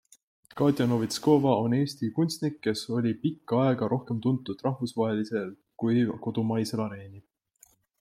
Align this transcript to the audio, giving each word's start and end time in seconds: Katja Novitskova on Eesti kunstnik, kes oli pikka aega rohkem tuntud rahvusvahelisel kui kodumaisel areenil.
Katja 0.61 0.87
Novitskova 0.93 1.51
on 1.65 1.75
Eesti 1.81 2.09
kunstnik, 2.15 2.57
kes 2.69 2.83
oli 3.01 3.13
pikka 3.27 3.63
aega 3.67 3.93
rohkem 3.95 4.25
tuntud 4.27 4.67
rahvusvahelisel 4.71 5.57
kui 5.85 5.97
kodumaisel 6.29 6.89
areenil. 6.93 7.75